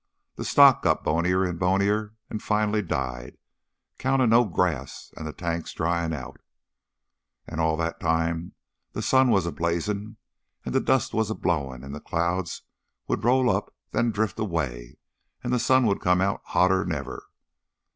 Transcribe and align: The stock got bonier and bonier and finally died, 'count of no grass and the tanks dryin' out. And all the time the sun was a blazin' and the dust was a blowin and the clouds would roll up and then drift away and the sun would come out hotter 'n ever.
The 0.35 0.43
stock 0.45 0.81
got 0.81 1.03
bonier 1.03 1.43
and 1.43 1.59
bonier 1.59 2.15
and 2.27 2.41
finally 2.41 2.81
died, 2.81 3.37
'count 3.99 4.19
of 4.23 4.29
no 4.29 4.45
grass 4.45 5.13
and 5.15 5.27
the 5.27 5.31
tanks 5.31 5.73
dryin' 5.73 6.11
out. 6.11 6.41
And 7.45 7.61
all 7.61 7.77
the 7.77 7.91
time 7.99 8.53
the 8.93 9.03
sun 9.03 9.29
was 9.29 9.45
a 9.45 9.51
blazin' 9.51 10.17
and 10.65 10.73
the 10.73 10.79
dust 10.81 11.13
was 11.13 11.29
a 11.29 11.35
blowin 11.35 11.83
and 11.83 11.93
the 11.93 12.01
clouds 12.01 12.63
would 13.07 13.23
roll 13.23 13.47
up 13.47 13.65
and 13.93 14.05
then 14.07 14.11
drift 14.11 14.39
away 14.39 14.97
and 15.43 15.53
the 15.53 15.59
sun 15.59 15.85
would 15.85 16.01
come 16.01 16.19
out 16.19 16.41
hotter 16.45 16.81
'n 16.81 16.91
ever. 16.91 17.21